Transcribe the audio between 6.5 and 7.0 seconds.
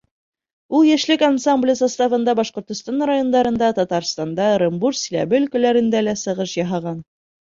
яһаған.